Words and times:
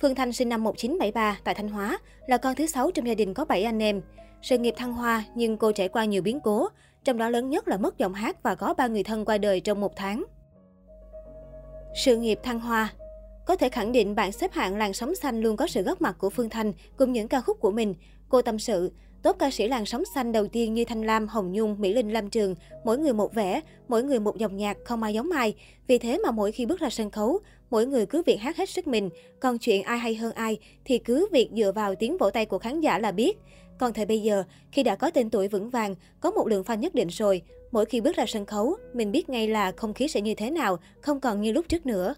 Phương 0.00 0.14
Thanh 0.14 0.32
sinh 0.32 0.48
năm 0.48 0.64
1973 0.64 1.38
tại 1.44 1.54
Thanh 1.54 1.68
Hóa, 1.68 1.98
là 2.26 2.36
con 2.36 2.54
thứ 2.54 2.66
sáu 2.66 2.90
trong 2.90 3.06
gia 3.06 3.14
đình 3.14 3.34
có 3.34 3.44
7 3.44 3.62
anh 3.62 3.82
em. 3.82 4.02
Sự 4.42 4.58
nghiệp 4.58 4.74
thăng 4.76 4.92
hoa 4.92 5.24
nhưng 5.34 5.56
cô 5.56 5.72
trải 5.72 5.88
qua 5.88 6.04
nhiều 6.04 6.22
biến 6.22 6.40
cố, 6.40 6.68
trong 7.04 7.18
đó 7.18 7.28
lớn 7.28 7.50
nhất 7.50 7.68
là 7.68 7.76
mất 7.76 7.98
giọng 7.98 8.14
hát 8.14 8.42
và 8.42 8.54
có 8.54 8.74
ba 8.74 8.86
người 8.86 9.02
thân 9.02 9.24
qua 9.24 9.38
đời 9.38 9.60
trong 9.60 9.80
một 9.80 9.96
tháng. 9.96 10.24
Sự 12.04 12.16
nghiệp 12.16 12.38
thăng 12.42 12.60
hoa 12.60 12.92
Có 13.46 13.56
thể 13.56 13.68
khẳng 13.68 13.92
định 13.92 14.14
bảng 14.14 14.32
xếp 14.32 14.52
hạng 14.52 14.76
làng 14.76 14.92
sóng 14.92 15.14
xanh 15.14 15.40
luôn 15.40 15.56
có 15.56 15.66
sự 15.66 15.82
góp 15.82 16.02
mặt 16.02 16.16
của 16.18 16.30
Phương 16.30 16.50
Thanh 16.50 16.72
cùng 16.96 17.12
những 17.12 17.28
ca 17.28 17.40
khúc 17.40 17.60
của 17.60 17.70
mình. 17.70 17.94
Cô 18.28 18.42
tâm 18.42 18.58
sự, 18.58 18.92
Tốt 19.22 19.36
ca 19.38 19.50
sĩ 19.50 19.68
làng 19.68 19.86
sóng 19.86 20.02
xanh 20.14 20.32
đầu 20.32 20.46
tiên 20.46 20.74
như 20.74 20.84
Thanh 20.84 21.02
Lam, 21.02 21.28
Hồng 21.28 21.52
Nhung, 21.52 21.80
Mỹ 21.80 21.92
Linh, 21.92 22.12
Lam 22.12 22.30
Trường, 22.30 22.54
mỗi 22.84 22.98
người 22.98 23.12
một 23.12 23.34
vẻ, 23.34 23.60
mỗi 23.88 24.02
người 24.02 24.20
một 24.20 24.36
dòng 24.36 24.56
nhạc, 24.56 24.76
không 24.84 25.02
ai 25.02 25.14
giống 25.14 25.30
ai. 25.30 25.54
Vì 25.86 25.98
thế 25.98 26.18
mà 26.24 26.30
mỗi 26.30 26.52
khi 26.52 26.66
bước 26.66 26.80
ra 26.80 26.90
sân 26.90 27.10
khấu, 27.10 27.38
mỗi 27.70 27.86
người 27.86 28.06
cứ 28.06 28.22
việc 28.26 28.36
hát 28.36 28.56
hết 28.56 28.68
sức 28.68 28.86
mình, 28.86 29.10
còn 29.40 29.58
chuyện 29.58 29.82
ai 29.82 29.98
hay 29.98 30.14
hơn 30.14 30.32
ai 30.32 30.58
thì 30.84 30.98
cứ 30.98 31.28
việc 31.32 31.50
dựa 31.56 31.72
vào 31.72 31.94
tiếng 31.94 32.18
vỗ 32.18 32.30
tay 32.30 32.46
của 32.46 32.58
khán 32.58 32.80
giả 32.80 32.98
là 32.98 33.12
biết. 33.12 33.38
Còn 33.78 33.92
thời 33.92 34.06
bây 34.06 34.22
giờ, 34.22 34.44
khi 34.72 34.82
đã 34.82 34.96
có 34.96 35.10
tên 35.10 35.30
tuổi 35.30 35.48
vững 35.48 35.70
vàng, 35.70 35.94
có 36.20 36.30
một 36.30 36.48
lượng 36.48 36.62
fan 36.62 36.78
nhất 36.78 36.94
định 36.94 37.08
rồi, 37.08 37.42
mỗi 37.72 37.84
khi 37.84 38.00
bước 38.00 38.16
ra 38.16 38.24
sân 38.26 38.46
khấu, 38.46 38.76
mình 38.94 39.12
biết 39.12 39.28
ngay 39.28 39.48
là 39.48 39.72
không 39.72 39.94
khí 39.94 40.08
sẽ 40.08 40.20
như 40.20 40.34
thế 40.34 40.50
nào, 40.50 40.78
không 41.00 41.20
còn 41.20 41.40
như 41.40 41.52
lúc 41.52 41.68
trước 41.68 41.86
nữa. 41.86 42.14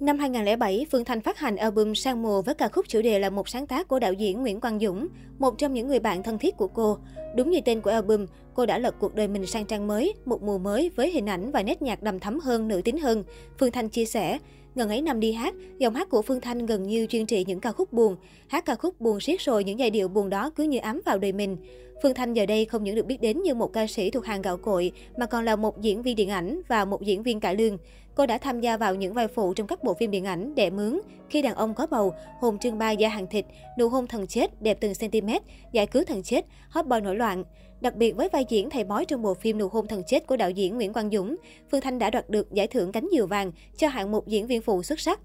Năm 0.00 0.18
2007, 0.18 0.86
Phương 0.90 1.04
Thanh 1.04 1.20
phát 1.20 1.38
hành 1.38 1.56
album 1.56 1.94
Sang 1.94 2.22
mùa 2.22 2.42
với 2.42 2.54
ca 2.54 2.68
khúc 2.68 2.88
chủ 2.88 3.02
đề 3.02 3.18
là 3.18 3.30
một 3.30 3.48
sáng 3.48 3.66
tác 3.66 3.88
của 3.88 3.98
đạo 3.98 4.12
diễn 4.12 4.42
Nguyễn 4.42 4.60
Quang 4.60 4.78
Dũng, 4.80 5.08
một 5.38 5.58
trong 5.58 5.74
những 5.74 5.88
người 5.88 5.98
bạn 5.98 6.22
thân 6.22 6.38
thiết 6.38 6.56
của 6.56 6.68
cô. 6.68 6.98
Đúng 7.36 7.50
như 7.50 7.60
tên 7.64 7.80
của 7.80 7.90
album, 7.90 8.26
cô 8.54 8.66
đã 8.66 8.78
lật 8.78 8.94
cuộc 8.98 9.14
đời 9.14 9.28
mình 9.28 9.46
sang 9.46 9.66
trang 9.66 9.86
mới, 9.86 10.14
một 10.24 10.42
mùa 10.42 10.58
mới 10.58 10.90
với 10.96 11.10
hình 11.10 11.28
ảnh 11.28 11.50
và 11.52 11.62
nét 11.62 11.82
nhạc 11.82 12.02
đầm 12.02 12.20
thắm 12.20 12.40
hơn, 12.40 12.68
nữ 12.68 12.82
tính 12.84 12.98
hơn. 12.98 13.24
Phương 13.58 13.70
Thanh 13.70 13.88
chia 13.88 14.04
sẻ, 14.04 14.38
Ngần 14.74 14.88
ấy 14.88 15.02
năm 15.02 15.20
đi 15.20 15.32
hát, 15.32 15.54
giọng 15.78 15.94
hát 15.94 16.08
của 16.10 16.22
Phương 16.22 16.40
Thanh 16.40 16.66
gần 16.66 16.82
như 16.82 17.06
chuyên 17.06 17.26
trị 17.26 17.44
những 17.48 17.60
ca 17.60 17.72
khúc 17.72 17.92
buồn. 17.92 18.16
Hát 18.48 18.64
ca 18.64 18.74
khúc 18.74 19.00
buồn 19.00 19.20
siết 19.20 19.40
rồi 19.40 19.64
những 19.64 19.78
giai 19.78 19.90
điệu 19.90 20.08
buồn 20.08 20.30
đó 20.30 20.50
cứ 20.50 20.64
như 20.64 20.78
ám 20.78 21.00
vào 21.04 21.18
đời 21.18 21.32
mình. 21.32 21.56
Phương 22.02 22.14
Thanh 22.14 22.34
giờ 22.34 22.46
đây 22.46 22.64
không 22.64 22.84
những 22.84 22.94
được 22.94 23.06
biết 23.06 23.20
đến 23.20 23.42
như 23.42 23.54
một 23.54 23.72
ca 23.72 23.86
sĩ 23.86 24.10
thuộc 24.10 24.24
hàng 24.24 24.42
gạo 24.42 24.56
cội, 24.56 24.92
mà 25.16 25.26
còn 25.26 25.44
là 25.44 25.56
một 25.56 25.80
diễn 25.80 26.02
viên 26.02 26.16
điện 26.16 26.28
ảnh 26.28 26.60
và 26.68 26.84
một 26.84 27.02
diễn 27.02 27.22
viên 27.22 27.40
cải 27.40 27.56
lương. 27.56 27.78
Cô 28.14 28.26
đã 28.26 28.38
tham 28.38 28.60
gia 28.60 28.76
vào 28.76 28.94
những 28.94 29.14
vai 29.14 29.28
phụ 29.28 29.54
trong 29.54 29.66
các 29.66 29.84
bộ 29.84 29.94
phim 29.94 30.10
điện 30.10 30.24
ảnh 30.24 30.54
Đẻ 30.54 30.70
mướn, 30.70 31.00
Khi 31.30 31.42
đàn 31.42 31.54
ông 31.54 31.74
có 31.74 31.86
bầu, 31.86 32.14
Hồn 32.40 32.58
trương 32.58 32.78
ba 32.78 32.90
gia 32.90 33.08
hàng 33.08 33.26
thịt, 33.26 33.46
Nụ 33.78 33.88
hôn 33.88 34.06
thần 34.06 34.26
chết, 34.26 34.62
Đẹp 34.62 34.78
từng 34.80 34.92
cm, 34.94 35.28
Giải 35.72 35.86
cứu 35.86 36.04
thần 36.04 36.22
chết, 36.22 36.46
Hot 36.68 36.86
boy 36.86 37.00
nổi 37.00 37.16
loạn. 37.16 37.44
Đặc 37.80 37.96
biệt 37.96 38.16
với 38.16 38.28
vai 38.32 38.44
diễn 38.48 38.70
thầy 38.70 38.84
bói 38.84 39.04
trong 39.04 39.22
bộ 39.22 39.34
phim 39.34 39.58
Nụ 39.58 39.68
hôn 39.68 39.86
thần 39.86 40.02
chết 40.06 40.26
của 40.26 40.36
đạo 40.36 40.50
diễn 40.50 40.76
Nguyễn 40.76 40.92
Quang 40.92 41.10
Dũng, 41.10 41.36
Phương 41.70 41.80
Thanh 41.80 41.98
đã 41.98 42.10
đoạt 42.10 42.30
được 42.30 42.52
giải 42.52 42.66
thưởng 42.66 42.92
cánh 42.92 43.08
diều 43.12 43.26
vàng 43.26 43.52
cho 43.76 43.88
hạng 43.88 44.10
mục 44.10 44.26
diễn 44.26 44.46
viên 44.46 44.57
phụ 44.62 44.82
xuất 44.82 45.00
sắc. 45.00 45.20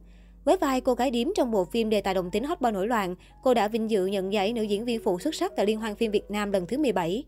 Với 0.45 0.57
vai 0.57 0.81
cô 0.81 0.93
gái 0.93 1.11
điếm 1.11 1.27
trong 1.35 1.51
bộ 1.51 1.65
phim 1.65 1.89
đề 1.89 2.01
tài 2.01 2.13
đồng 2.13 2.31
tính 2.31 2.43
hot 2.43 2.61
boy 2.61 2.71
nổi 2.71 2.87
loạn, 2.87 3.15
cô 3.43 3.53
đã 3.53 3.67
vinh 3.67 3.89
dự 3.89 4.05
nhận 4.05 4.33
giải 4.33 4.53
nữ 4.53 4.61
diễn 4.61 4.85
viên 4.85 5.03
phụ 5.03 5.19
xuất 5.19 5.35
sắc 5.35 5.51
tại 5.55 5.65
Liên 5.65 5.79
hoan 5.79 5.95
phim 5.95 6.11
Việt 6.11 6.31
Nam 6.31 6.51
lần 6.51 6.67
thứ 6.67 6.77
17. 6.77 7.23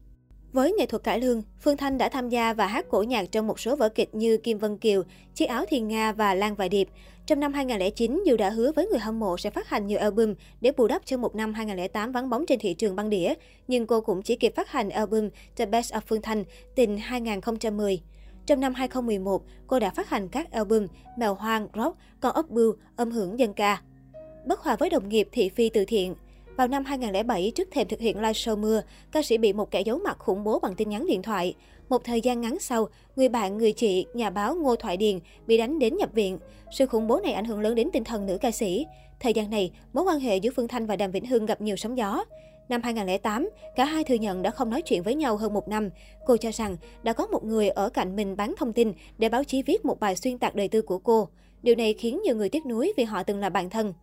Với 0.51 0.73
nghệ 0.73 0.85
thuật 0.85 1.03
cải 1.03 1.19
lương, 1.19 1.41
Phương 1.61 1.77
Thanh 1.77 1.97
đã 1.97 2.09
tham 2.09 2.29
gia 2.29 2.53
và 2.53 2.67
hát 2.67 2.85
cổ 2.89 3.03
nhạc 3.03 3.31
trong 3.31 3.47
một 3.47 3.59
số 3.59 3.75
vở 3.75 3.89
kịch 3.89 4.15
như 4.15 4.37
Kim 4.37 4.57
Vân 4.57 4.77
Kiều, 4.77 5.03
Chiếc 5.33 5.45
áo 5.45 5.65
Thiên 5.69 5.87
Nga 5.87 6.11
và 6.11 6.33
Lan 6.33 6.55
và 6.55 6.67
Điệp. 6.67 6.89
Trong 7.25 7.39
năm 7.39 7.53
2009, 7.53 8.23
dù 8.25 8.37
đã 8.37 8.49
hứa 8.49 8.71
với 8.71 8.87
người 8.87 8.99
hâm 8.99 9.19
mộ 9.19 9.37
sẽ 9.37 9.49
phát 9.49 9.69
hành 9.69 9.87
nhiều 9.87 9.99
album 9.99 10.33
để 10.61 10.71
bù 10.71 10.87
đắp 10.87 11.05
cho 11.05 11.17
một 11.17 11.35
năm 11.35 11.53
2008 11.53 12.11
vắng 12.11 12.29
bóng 12.29 12.45
trên 12.45 12.59
thị 12.59 12.73
trường 12.73 12.95
băng 12.95 13.09
đĩa, 13.09 13.33
nhưng 13.67 13.87
cô 13.87 14.01
cũng 14.01 14.21
chỉ 14.21 14.35
kịp 14.35 14.55
phát 14.55 14.69
hành 14.69 14.89
album 14.89 15.29
The 15.55 15.65
Best 15.65 15.93
of 15.93 16.01
Phương 16.07 16.21
Thanh, 16.21 16.43
tình 16.75 16.97
2010. 16.97 18.01
Trong 18.45 18.59
năm 18.59 18.73
2011, 18.73 19.43
cô 19.67 19.79
đã 19.79 19.89
phát 19.89 20.09
hành 20.09 20.27
các 20.27 20.51
album 20.51 20.87
Mèo 21.17 21.35
Hoang, 21.35 21.67
Rock, 21.75 21.97
Con 22.19 22.33
ốc 22.33 22.49
bưu, 22.49 22.75
âm 22.95 23.11
hưởng 23.11 23.39
dân 23.39 23.53
ca. 23.53 23.81
Bất 24.45 24.59
hòa 24.59 24.75
với 24.75 24.89
đồng 24.89 25.09
nghiệp 25.09 25.29
thị 25.31 25.49
phi 25.49 25.69
từ 25.69 25.85
thiện, 25.85 26.15
vào 26.57 26.67
năm 26.67 26.85
2007, 26.85 27.51
trước 27.55 27.67
thềm 27.71 27.87
thực 27.87 27.99
hiện 27.99 28.17
live 28.17 28.31
show 28.31 28.57
mưa, 28.57 28.81
ca 29.11 29.21
sĩ 29.21 29.37
bị 29.37 29.53
một 29.53 29.71
kẻ 29.71 29.81
giấu 29.81 29.97
mặt 29.97 30.17
khủng 30.19 30.43
bố 30.43 30.59
bằng 30.59 30.75
tin 30.75 30.89
nhắn 30.89 31.05
điện 31.07 31.21
thoại. 31.21 31.55
Một 31.89 32.03
thời 32.03 32.21
gian 32.21 32.41
ngắn 32.41 32.59
sau, 32.59 32.87
người 33.15 33.29
bạn, 33.29 33.57
người 33.57 33.71
chị, 33.73 34.05
nhà 34.13 34.29
báo 34.29 34.55
Ngô 34.55 34.75
Thoại 34.75 34.97
Điền 34.97 35.19
bị 35.47 35.57
đánh 35.57 35.79
đến 35.79 35.97
nhập 35.97 36.09
viện. 36.13 36.39
Sự 36.71 36.85
khủng 36.85 37.07
bố 37.07 37.19
này 37.23 37.33
ảnh 37.33 37.45
hưởng 37.45 37.59
lớn 37.59 37.75
đến 37.75 37.89
tinh 37.93 38.03
thần 38.03 38.25
nữ 38.25 38.37
ca 38.41 38.51
sĩ. 38.51 38.85
Thời 39.19 39.33
gian 39.33 39.49
này, 39.49 39.71
mối 39.93 40.03
quan 40.03 40.19
hệ 40.19 40.37
giữa 40.37 40.51
Phương 40.55 40.67
Thanh 40.67 40.85
và 40.85 40.95
Đàm 40.95 41.11
Vĩnh 41.11 41.25
Hưng 41.25 41.45
gặp 41.45 41.61
nhiều 41.61 41.75
sóng 41.75 41.97
gió. 41.97 42.23
Năm 42.69 42.81
2008, 42.83 43.49
cả 43.75 43.85
hai 43.85 44.03
thừa 44.03 44.15
nhận 44.15 44.41
đã 44.41 44.51
không 44.51 44.69
nói 44.69 44.81
chuyện 44.81 45.03
với 45.03 45.15
nhau 45.15 45.37
hơn 45.37 45.53
một 45.53 45.67
năm. 45.67 45.89
Cô 46.25 46.37
cho 46.37 46.51
rằng 46.51 46.77
đã 47.03 47.13
có 47.13 47.27
một 47.27 47.43
người 47.43 47.69
ở 47.69 47.89
cạnh 47.89 48.15
mình 48.15 48.35
bán 48.35 48.55
thông 48.57 48.73
tin 48.73 48.93
để 49.17 49.29
báo 49.29 49.43
chí 49.43 49.63
viết 49.63 49.85
một 49.85 49.99
bài 49.99 50.15
xuyên 50.15 50.37
tạc 50.37 50.55
đời 50.55 50.67
tư 50.67 50.81
của 50.81 50.99
cô. 50.99 51.27
Điều 51.63 51.75
này 51.75 51.93
khiến 51.93 52.21
nhiều 52.23 52.35
người 52.35 52.49
tiếc 52.49 52.65
nuối 52.65 52.93
vì 52.97 53.03
họ 53.03 53.23
từng 53.23 53.39
là 53.39 53.49
bạn 53.49 53.69
thân. 53.69 53.93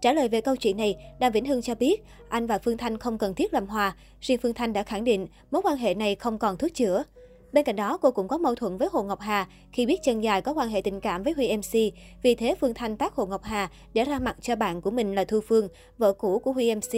Trả 0.00 0.12
lời 0.12 0.28
về 0.28 0.40
câu 0.40 0.56
chuyện 0.56 0.76
này, 0.76 0.96
Đàm 1.20 1.32
Vĩnh 1.32 1.44
Hưng 1.44 1.62
cho 1.62 1.74
biết 1.74 2.02
anh 2.28 2.46
và 2.46 2.58
Phương 2.58 2.76
Thanh 2.76 2.98
không 2.98 3.18
cần 3.18 3.34
thiết 3.34 3.54
làm 3.54 3.66
hòa. 3.66 3.96
Riêng 4.20 4.38
Phương 4.42 4.54
Thanh 4.54 4.72
đã 4.72 4.82
khẳng 4.82 5.04
định 5.04 5.26
mối 5.50 5.62
quan 5.62 5.76
hệ 5.76 5.94
này 5.94 6.14
không 6.14 6.38
còn 6.38 6.56
thuốc 6.56 6.74
chữa. 6.74 7.02
Bên 7.52 7.64
cạnh 7.64 7.76
đó, 7.76 7.96
cô 7.96 8.10
cũng 8.10 8.28
có 8.28 8.38
mâu 8.38 8.54
thuẫn 8.54 8.76
với 8.76 8.88
Hồ 8.92 9.02
Ngọc 9.02 9.20
Hà 9.20 9.48
khi 9.72 9.86
biết 9.86 10.02
chân 10.02 10.22
dài 10.22 10.42
có 10.42 10.52
quan 10.52 10.68
hệ 10.68 10.80
tình 10.80 11.00
cảm 11.00 11.22
với 11.22 11.32
Huy 11.32 11.56
MC. 11.56 11.72
Vì 12.22 12.34
thế, 12.34 12.54
Phương 12.60 12.74
Thanh 12.74 12.96
tác 12.96 13.14
Hồ 13.14 13.26
Ngọc 13.26 13.42
Hà 13.44 13.70
để 13.94 14.04
ra 14.04 14.18
mặt 14.18 14.36
cho 14.40 14.56
bạn 14.56 14.80
của 14.80 14.90
mình 14.90 15.14
là 15.14 15.24
Thu 15.24 15.40
Phương, 15.40 15.68
vợ 15.98 16.12
cũ 16.12 16.38
của 16.38 16.52
Huy 16.52 16.74
MC. 16.74 16.92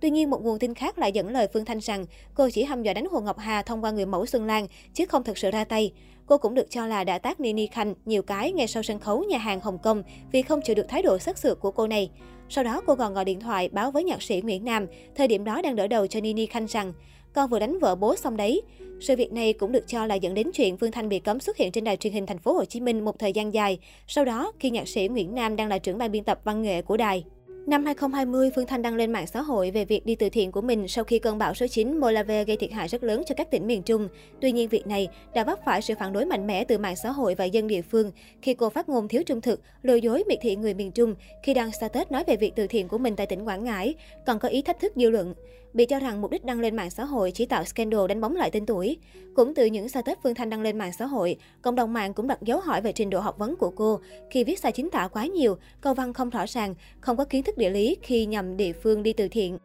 Tuy 0.00 0.10
nhiên, 0.10 0.30
một 0.30 0.42
nguồn 0.42 0.58
tin 0.58 0.74
khác 0.74 0.98
lại 0.98 1.12
dẫn 1.12 1.28
lời 1.28 1.48
Phương 1.52 1.64
Thanh 1.64 1.78
rằng 1.78 2.04
cô 2.34 2.48
chỉ 2.52 2.64
hăm 2.64 2.82
dọa 2.82 2.94
đánh 2.94 3.06
Hồ 3.06 3.20
Ngọc 3.20 3.38
Hà 3.38 3.62
thông 3.62 3.84
qua 3.84 3.90
người 3.90 4.06
mẫu 4.06 4.26
Xuân 4.26 4.46
Lan, 4.46 4.66
chứ 4.94 5.06
không 5.06 5.24
thực 5.24 5.38
sự 5.38 5.50
ra 5.50 5.64
tay. 5.64 5.92
Cô 6.26 6.38
cũng 6.38 6.54
được 6.54 6.70
cho 6.70 6.86
là 6.86 7.04
đã 7.04 7.18
tác 7.18 7.40
Nini 7.40 7.66
Khanh 7.66 7.94
nhiều 8.04 8.22
cái 8.22 8.52
ngay 8.52 8.66
sau 8.66 8.82
sân 8.82 9.00
khấu 9.00 9.24
nhà 9.24 9.38
hàng 9.38 9.60
Hồng 9.60 9.78
Kông 9.78 10.02
vì 10.32 10.42
không 10.42 10.60
chịu 10.64 10.74
được 10.74 10.88
thái 10.88 11.02
độ 11.02 11.18
sắc 11.18 11.38
sược 11.38 11.60
của 11.60 11.70
cô 11.70 11.86
này. 11.86 12.10
Sau 12.48 12.64
đó, 12.64 12.82
cô 12.86 12.94
còn 12.94 13.14
gọi 13.14 13.24
điện 13.24 13.40
thoại 13.40 13.68
báo 13.68 13.90
với 13.90 14.04
nhạc 14.04 14.22
sĩ 14.22 14.40
Nguyễn 14.40 14.64
Nam, 14.64 14.86
thời 15.14 15.28
điểm 15.28 15.44
đó 15.44 15.62
đang 15.62 15.76
đỡ 15.76 15.86
đầu 15.86 16.06
cho 16.06 16.20
Nini 16.20 16.46
Khanh 16.46 16.66
rằng 16.66 16.92
con 17.32 17.50
vừa 17.50 17.58
đánh 17.58 17.78
vợ 17.78 17.94
bố 17.94 18.16
xong 18.16 18.36
đấy. 18.36 18.62
Sự 19.00 19.16
việc 19.16 19.32
này 19.32 19.52
cũng 19.52 19.72
được 19.72 19.84
cho 19.86 20.06
là 20.06 20.14
dẫn 20.14 20.34
đến 20.34 20.50
chuyện 20.54 20.76
Phương 20.76 20.92
Thanh 20.92 21.08
bị 21.08 21.18
cấm 21.18 21.40
xuất 21.40 21.56
hiện 21.56 21.72
trên 21.72 21.84
đài 21.84 21.96
truyền 21.96 22.12
hình 22.12 22.26
thành 22.26 22.38
phố 22.38 22.52
Hồ 22.52 22.64
Chí 22.64 22.80
Minh 22.80 23.04
một 23.04 23.18
thời 23.18 23.32
gian 23.32 23.54
dài. 23.54 23.78
Sau 24.06 24.24
đó, 24.24 24.52
khi 24.58 24.70
nhạc 24.70 24.88
sĩ 24.88 25.08
Nguyễn 25.08 25.34
Nam 25.34 25.56
đang 25.56 25.68
là 25.68 25.78
trưởng 25.78 25.98
ban 25.98 26.12
biên 26.12 26.24
tập 26.24 26.40
văn 26.44 26.62
nghệ 26.62 26.82
của 26.82 26.96
đài. 26.96 27.24
Năm 27.70 27.84
2020, 27.84 28.50
Phương 28.54 28.66
Thanh 28.66 28.82
đăng 28.82 28.94
lên 28.94 29.12
mạng 29.12 29.26
xã 29.26 29.40
hội 29.40 29.70
về 29.70 29.84
việc 29.84 30.06
đi 30.06 30.14
từ 30.14 30.28
thiện 30.28 30.52
của 30.52 30.60
mình 30.60 30.88
sau 30.88 31.04
khi 31.04 31.18
cơn 31.18 31.38
bão 31.38 31.54
số 31.54 31.66
9 31.66 31.98
Molave 31.98 32.44
gây 32.44 32.56
thiệt 32.56 32.72
hại 32.72 32.88
rất 32.88 33.02
lớn 33.02 33.22
cho 33.26 33.34
các 33.34 33.50
tỉnh 33.50 33.66
miền 33.66 33.82
Trung. 33.82 34.08
Tuy 34.40 34.52
nhiên, 34.52 34.68
việc 34.68 34.86
này 34.86 35.08
đã 35.34 35.44
vấp 35.44 35.58
phải 35.64 35.82
sự 35.82 35.94
phản 35.98 36.12
đối 36.12 36.24
mạnh 36.26 36.46
mẽ 36.46 36.64
từ 36.64 36.78
mạng 36.78 36.96
xã 36.96 37.10
hội 37.10 37.34
và 37.34 37.44
dân 37.44 37.66
địa 37.66 37.82
phương 37.82 38.12
khi 38.42 38.54
cô 38.54 38.70
phát 38.70 38.88
ngôn 38.88 39.08
thiếu 39.08 39.22
trung 39.26 39.40
thực, 39.40 39.60
lừa 39.82 39.94
dối 39.94 40.24
miệt 40.28 40.38
thị 40.42 40.56
người 40.56 40.74
miền 40.74 40.92
Trung 40.92 41.14
khi 41.42 41.54
đăng 41.54 41.72
status 41.72 42.10
nói 42.10 42.24
về 42.26 42.36
việc 42.36 42.52
từ 42.56 42.66
thiện 42.66 42.88
của 42.88 42.98
mình 42.98 43.16
tại 43.16 43.26
tỉnh 43.26 43.44
Quảng 43.44 43.64
Ngãi, 43.64 43.94
còn 44.26 44.38
có 44.38 44.48
ý 44.48 44.62
thách 44.62 44.80
thức 44.80 44.92
dư 44.96 45.10
luận. 45.10 45.34
Bị 45.72 45.86
cho 45.86 45.98
rằng 45.98 46.20
mục 46.20 46.30
đích 46.30 46.44
đăng 46.44 46.60
lên 46.60 46.76
mạng 46.76 46.90
xã 46.90 47.04
hội 47.04 47.30
chỉ 47.30 47.46
tạo 47.46 47.64
scandal 47.64 48.06
đánh 48.08 48.20
bóng 48.20 48.36
lại 48.36 48.50
tên 48.50 48.66
tuổi. 48.66 48.98
Cũng 49.34 49.54
từ 49.54 49.66
những 49.66 49.88
status 49.88 50.18
Phương 50.22 50.34
Thanh 50.34 50.50
đăng 50.50 50.62
lên 50.62 50.78
mạng 50.78 50.92
xã 50.98 51.06
hội, 51.06 51.36
cộng 51.62 51.74
đồng 51.74 51.92
mạng 51.92 52.14
cũng 52.14 52.26
đặt 52.26 52.42
dấu 52.42 52.60
hỏi 52.60 52.80
về 52.80 52.92
trình 52.92 53.10
độ 53.10 53.20
học 53.20 53.38
vấn 53.38 53.56
của 53.56 53.70
cô 53.70 54.00
khi 54.30 54.44
viết 54.44 54.58
sai 54.58 54.72
chính 54.72 54.90
tả 54.90 55.08
quá 55.08 55.26
nhiều, 55.26 55.56
câu 55.80 55.94
văn 55.94 56.12
không 56.12 56.30
rõ 56.30 56.44
ràng, 56.48 56.74
không 57.00 57.16
có 57.16 57.24
kiến 57.24 57.42
thức 57.42 57.58
địa 57.58 57.70
lý 57.70 57.96
khi 58.02 58.26
nhằm 58.26 58.56
địa 58.56 58.72
phương 58.72 59.02
đi 59.02 59.12
từ 59.12 59.28
thiện. 59.28 59.58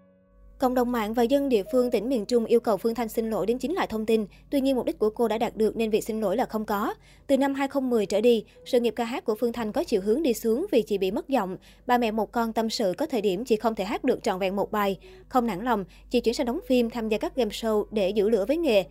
Cộng 0.59 0.73
đồng 0.73 0.91
mạng 0.91 1.13
và 1.13 1.23
dân 1.23 1.49
địa 1.49 1.63
phương 1.71 1.91
tỉnh 1.91 2.09
miền 2.09 2.25
Trung 2.25 2.45
yêu 2.45 2.59
cầu 2.59 2.77
Phương 2.77 2.95
Thanh 2.95 3.09
xin 3.09 3.29
lỗi 3.29 3.45
đến 3.45 3.57
chính 3.57 3.73
lại 3.73 3.88
thông 3.88 4.05
tin. 4.05 4.25
Tuy 4.49 4.61
nhiên 4.61 4.75
mục 4.75 4.85
đích 4.85 4.99
của 4.99 5.09
cô 5.09 5.27
đã 5.27 5.38
đạt 5.38 5.55
được 5.55 5.75
nên 5.75 5.89
việc 5.89 6.03
xin 6.03 6.21
lỗi 6.21 6.38
là 6.38 6.45
không 6.45 6.66
có. 6.66 6.93
Từ 7.27 7.38
năm 7.38 7.53
2010 7.53 8.05
trở 8.05 8.21
đi, 8.21 8.45
sự 8.65 8.79
nghiệp 8.79 8.94
ca 8.95 9.03
hát 9.03 9.25
của 9.25 9.35
Phương 9.35 9.53
Thanh 9.53 9.71
có 9.71 9.83
chiều 9.83 10.01
hướng 10.01 10.23
đi 10.23 10.33
xuống 10.33 10.65
vì 10.71 10.81
chị 10.81 10.97
bị 10.97 11.11
mất 11.11 11.29
giọng. 11.29 11.57
Bà 11.88 11.97
mẹ 11.97 12.11
một 12.11 12.31
con 12.31 12.53
tâm 12.53 12.69
sự 12.69 12.94
có 12.97 13.05
thời 13.05 13.21
điểm 13.21 13.45
chị 13.45 13.55
không 13.55 13.75
thể 13.75 13.83
hát 13.83 14.03
được 14.03 14.23
trọn 14.23 14.39
vẹn 14.39 14.55
một 14.55 14.71
bài. 14.71 14.97
Không 15.29 15.47
nản 15.47 15.63
lòng, 15.63 15.85
chị 16.09 16.19
chuyển 16.19 16.33
sang 16.33 16.45
đóng 16.45 16.59
phim, 16.67 16.89
tham 16.89 17.09
gia 17.09 17.17
các 17.17 17.35
game 17.35 17.51
show 17.51 17.85
để 17.91 18.09
giữ 18.09 18.29
lửa 18.29 18.45
với 18.47 18.57
nghề. 18.57 18.83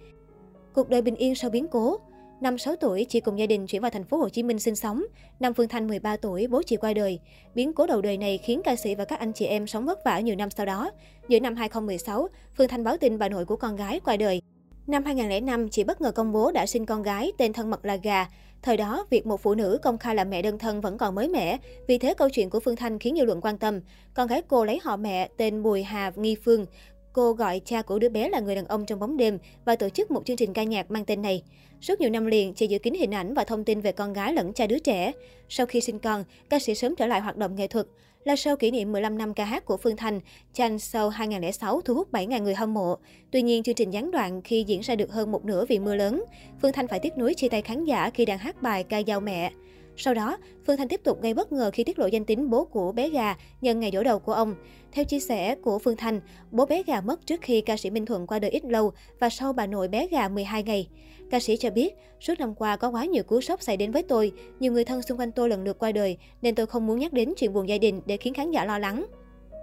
Cuộc 0.75 0.89
đời 0.89 1.03
bình 1.03 1.17
yên 1.17 1.35
sau 1.35 1.51
biến 1.51 1.67
cố. 1.69 1.99
Năm 2.41 2.59
6 2.59 2.77
tuổi, 2.77 3.07
chị 3.09 3.21
cùng 3.21 3.39
gia 3.39 3.47
đình 3.47 3.67
chuyển 3.67 3.83
vào 3.83 3.91
thành 3.91 4.05
phố 4.05 4.17
Hồ 4.17 4.29
Chí 4.29 4.43
Minh 4.43 4.59
sinh 4.59 4.77
sống. 4.77 5.05
Năm 5.41 5.55
Phương 5.55 5.69
Thanh 5.69 5.87
13 5.87 6.17
tuổi, 6.17 6.47
bố 6.47 6.63
chị 6.63 6.77
qua 6.77 6.93
đời. 6.93 7.21
Biến 7.55 7.73
cố 7.73 7.87
đầu 7.87 8.03
đời 8.03 8.19
này 8.19 8.39
khiến 8.39 8.61
ca 8.65 8.77
sĩ 8.77 8.95
và 8.95 9.05
các 9.05 9.19
anh 9.19 9.33
chị 9.33 9.47
em 9.47 9.67
sống 9.67 9.87
vất 9.87 10.05
vả 10.05 10.21
nhiều 10.21 10.37
năm 10.37 10.51
sau 10.51 10.67
đó. 10.67 10.91
Giữa 11.29 11.41
năm 11.41 11.57
2016, 11.57 12.29
Phương 12.57 12.69
Thanh 12.69 12.85
báo 12.85 12.97
tin 12.97 13.19
bà 13.19 13.29
nội 13.29 13.45
của 13.45 13.57
con 13.57 13.77
gái 13.77 14.01
qua 14.01 14.17
đời. 14.17 14.41
Năm 14.87 15.05
2005, 15.05 15.69
chị 15.69 15.85
bất 15.85 16.01
ngờ 16.01 16.13
công 16.13 16.33
bố 16.33 16.53
đã 16.53 16.67
sinh 16.67 16.87
con 16.87 17.03
gái 17.03 17.33
tên 17.39 17.53
thân 17.53 17.71
mật 17.71 17.85
là 17.85 17.97
Gà. 17.97 18.27
Thời 18.63 18.77
đó, 18.77 19.07
việc 19.11 19.27
một 19.27 19.41
phụ 19.41 19.55
nữ 19.55 19.79
công 19.83 19.99
khai 19.99 20.15
là 20.15 20.25
mẹ 20.25 20.43
đơn 20.43 20.59
thân 20.59 20.81
vẫn 20.81 20.99
còn 20.99 21.15
mới 21.15 21.29
mẻ. 21.29 21.59
Vì 21.89 21.99
thế, 21.99 22.15
câu 22.15 22.29
chuyện 22.33 22.51
của 22.51 22.61
Phương 22.61 22.77
Thanh 22.77 22.99
khiến 22.99 23.15
nhiều 23.15 23.27
luận 23.27 23.41
quan 23.41 23.59
tâm. 23.59 23.81
Con 24.15 24.29
gái 24.29 24.43
cô 24.49 24.65
lấy 24.65 24.81
họ 24.83 24.97
mẹ 24.97 25.29
tên 25.37 25.63
Bùi 25.63 25.83
Hà 25.83 26.13
Nghi 26.17 26.37
Phương. 26.45 26.67
Cô 27.15 27.33
gọi 27.33 27.61
cha 27.65 27.83
của 27.83 27.99
đứa 27.99 28.09
bé 28.09 28.29
là 28.29 28.41
người 28.41 28.55
đàn 28.55 28.67
ông 28.67 28.87
trong 28.87 29.01
bóng 29.01 29.17
đêm 29.17 29.39
và 29.65 29.77
tổ 29.77 29.89
chức 29.89 30.11
một 30.11 30.23
chương 30.27 30.37
trình 30.37 30.53
ca 30.53 30.63
nhạc 30.63 30.91
mang 30.91 31.05
tên 31.05 31.23
này. 31.23 31.43
Suốt 31.81 32.01
nhiều 32.01 32.11
năm 32.11 32.27
liền, 32.27 32.55
chị 32.55 32.67
giữ 32.67 32.79
kín 32.79 32.95
hình 32.95 33.15
ảnh 33.15 33.35
và 33.35 33.45
thông 33.45 33.65
tin 33.65 33.81
về 33.81 33.93
con 33.93 34.13
gái 34.13 34.33
lẫn 34.33 34.53
cha 34.53 34.67
đứa 34.67 34.79
trẻ. 34.79 35.13
Sau 35.49 35.67
khi 35.67 35.81
sinh 35.81 35.99
con, 35.99 36.25
ca 36.51 36.59
sĩ 36.59 36.75
sớm 36.75 36.97
trở 36.97 37.07
lại 37.07 37.21
hoạt 37.21 37.37
động 37.37 37.57
nghệ 37.57 37.67
thuật. 37.67 37.87
Là 38.25 38.35
show 38.35 38.57
kỷ 38.57 38.71
niệm 38.71 38.93
15 38.93 39.19
năm 39.19 39.35
ca 39.35 39.45
hát 39.45 39.65
của 39.65 39.77
Phương 39.77 39.97
Thanh, 39.97 40.21
Chan 40.53 40.77
Show 40.77 41.09
2006 41.09 41.81
thu 41.81 41.95
hút 41.95 42.13
7.000 42.13 42.43
người 42.43 42.55
hâm 42.55 42.75
mộ. 42.75 42.97
Tuy 43.31 43.43
nhiên, 43.43 43.63
chương 43.63 43.75
trình 43.75 43.91
gián 43.91 44.11
đoạn 44.11 44.43
khi 44.43 44.65
diễn 44.67 44.81
ra 44.81 44.97
được 44.97 45.13
hơn 45.13 45.33
một 45.33 45.45
nửa 45.45 45.65
vì 45.69 45.79
mưa 45.79 45.95
lớn. 45.95 46.25
Phương 46.63 46.73
Thanh 46.73 46.89
phải 46.89 47.01
tiếc 47.01 47.19
nuối 47.19 47.35
chia 47.35 47.49
tay 47.49 47.63
khán 47.63 47.85
giả 47.85 48.11
khi 48.11 48.25
đang 48.25 48.39
hát 48.39 48.63
bài 48.63 48.85
ca 48.85 48.99
giao 48.99 49.21
mẹ. 49.21 49.53
Sau 49.97 50.15
đó, 50.15 50.39
Phương 50.67 50.77
Thanh 50.77 50.89
tiếp 50.89 51.01
tục 51.05 51.23
gây 51.23 51.35
bất 51.35 51.53
ngờ 51.53 51.71
khi 51.73 51.85
tiết 51.85 51.99
lộ 51.99 52.07
danh 52.07 52.25
tính 52.25 52.51
bố 52.51 52.65
của 52.65 52.93
bé 52.93 53.09
gà 53.09 53.37
nhân 53.61 53.81
ngày 53.81 53.91
dỗ 53.95 54.03
đầu 54.03 54.19
của 54.19 54.33
ông. 54.33 54.55
Theo 54.93 55.05
chia 55.05 55.21
sẻ 55.21 55.55
của 55.55 55.79
Phương 55.79 55.97
Thanh, 55.97 56.21
bố 56.51 56.67
bé 56.67 56.83
gà 56.83 57.01
mất 57.01 57.27
trước 57.27 57.41
khi 57.41 57.61
ca 57.61 57.77
sĩ 57.77 57.91
Minh 57.91 58.07
Thuận 58.07 58.27
qua 58.27 58.39
đời 58.39 58.51
ít 58.51 58.65
lâu 58.65 58.93
và 59.21 59.31
sau 59.31 59.53
bà 59.53 59.67
nội 59.67 59.89
bé 59.89 60.07
gà 60.07 60.29
12 60.29 60.63
ngày. 60.63 60.89
Ca 61.31 61.41
sĩ 61.41 61.57
cho 61.57 61.71
biết, 61.71 61.95
suốt 62.21 62.35
năm 62.39 62.55
qua 62.55 62.77
có 62.77 62.91
quá 62.91 63.05
nhiều 63.05 63.23
cú 63.23 63.41
sốc 63.41 63.63
xảy 63.63 63.77
đến 63.77 63.93
với 63.93 64.03
tôi, 64.03 64.33
nhiều 64.61 64.73
người 64.73 64.85
thân 64.85 65.03
xung 65.03 65.19
quanh 65.19 65.33
tôi 65.33 65.49
lần 65.49 65.65
lượt 65.65 65.79
qua 65.79 65.93
đời, 65.93 66.17
nên 66.43 66.55
tôi 66.55 66.67
không 66.67 66.87
muốn 66.87 66.99
nhắc 66.99 67.13
đến 67.13 67.33
chuyện 67.37 67.53
buồn 67.53 67.69
gia 67.69 67.79
đình 67.79 68.01
để 68.07 68.17
khiến 68.17 68.35
khán 68.35 68.51
giả 68.51 68.65
lo 68.65 68.79
lắng. 68.79 69.07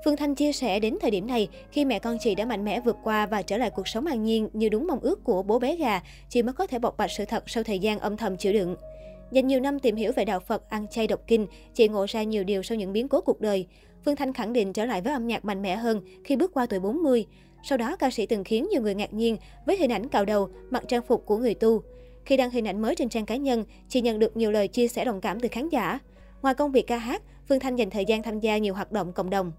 Phương 0.06 0.18
Thanh 0.18 0.36
chia 0.36 0.52
sẻ 0.52 0.80
đến 0.80 0.98
thời 1.02 1.12
điểm 1.12 1.28
này, 1.28 1.48
khi 1.72 1.86
mẹ 1.86 2.00
con 2.00 2.18
chị 2.20 2.36
đã 2.36 2.46
mạnh 2.46 2.66
mẽ 2.66 2.82
vượt 2.82 2.98
qua 3.04 3.26
và 3.26 3.42
trở 3.42 3.58
lại 3.58 3.70
cuộc 3.70 3.88
sống 3.88 4.06
an 4.06 4.24
nhiên 4.24 4.50
như 4.54 4.70
đúng 4.70 4.88
mong 4.88 5.00
ước 5.00 5.24
của 5.24 5.44
bố 5.44 5.60
bé 5.60 5.76
gà, 5.76 6.02
chị 6.30 6.44
mới 6.44 6.54
có 6.54 6.68
thể 6.68 6.80
bộc 6.80 6.98
bạch 6.98 7.12
sự 7.12 7.26
thật 7.26 7.50
sau 7.50 7.64
thời 7.64 7.80
gian 7.80 8.00
âm 8.00 8.18
thầm 8.18 8.38
chịu 8.38 8.54
đựng. 8.54 8.76
Dành 9.32 9.48
nhiều 9.48 9.60
năm 9.60 9.80
tìm 9.80 9.96
hiểu 9.96 10.12
về 10.16 10.26
đạo 10.26 10.40
Phật, 10.40 10.70
ăn 10.70 10.88
chay 10.88 11.08
độc 11.08 11.22
kinh, 11.28 11.48
chị 11.74 11.88
ngộ 11.88 12.06
ra 12.10 12.24
nhiều 12.24 12.44
điều 12.44 12.64
sau 12.64 12.78
những 12.78 12.94
biến 12.94 13.08
cố 13.08 13.22
cuộc 13.22 13.42
đời. 13.42 13.68
Phương 14.06 14.16
Thanh 14.16 14.34
khẳng 14.34 14.54
định 14.54 14.74
trở 14.74 14.86
lại 14.86 15.02
với 15.02 15.14
âm 15.14 15.28
nhạc 15.28 15.46
mạnh 15.46 15.62
mẽ 15.62 15.76
hơn 15.76 16.02
khi 16.24 16.36
bước 16.36 16.54
qua 16.54 16.66
tuổi 16.66 16.80
40. 16.80 17.26
Sau 17.64 17.78
đó, 17.78 17.96
ca 17.96 18.12
sĩ 18.12 18.26
từng 18.26 18.44
khiến 18.44 18.68
nhiều 18.72 18.82
người 18.82 18.96
ngạc 18.96 19.14
nhiên 19.14 19.38
với 19.66 19.78
hình 19.78 19.92
ảnh 19.92 20.10
cạo 20.10 20.26
đầu, 20.26 20.50
mặc 20.70 20.84
trang 20.88 21.02
phục 21.08 21.26
của 21.26 21.38
người 21.38 21.54
tu. 21.54 21.84
Khi 22.26 22.38
đăng 22.38 22.52
hình 22.52 22.68
ảnh 22.68 22.82
mới 22.82 22.96
trên 22.96 23.10
trang 23.10 23.26
cá 23.26 23.36
nhân, 23.36 23.66
chị 23.90 24.02
nhận 24.02 24.20
được 24.20 24.38
nhiều 24.38 24.52
lời 24.52 24.68
chia 24.68 24.88
sẻ 24.88 25.06
đồng 25.06 25.22
cảm 25.22 25.40
từ 25.40 25.48
khán 25.52 25.70
giả. 25.70 26.00
Ngoài 26.42 26.56
công 26.56 26.72
việc 26.72 26.88
ca 26.88 26.98
hát, 26.98 27.22
Phương 27.50 27.60
Thanh 27.60 27.76
dành 27.76 27.90
thời 27.90 28.06
gian 28.06 28.24
tham 28.24 28.40
gia 28.40 28.58
nhiều 28.58 28.74
hoạt 28.74 28.92
động 28.92 29.14
cộng 29.14 29.30
đồng. 29.30 29.52